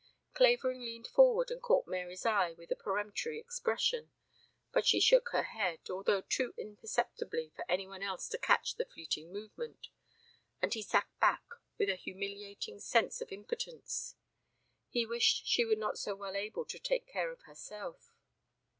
[0.33, 4.09] Clavering leaned forward and caught Mary's eye with a peremptory expression,
[4.71, 8.85] but she shook her head, although too imperceptibly for any one else to catch the
[8.85, 9.89] fleeting movement,
[10.59, 11.43] and he sank back
[11.77, 14.15] with a humiliating sense of impotence.
[14.89, 18.11] He wished she were not so well able to take care of herself.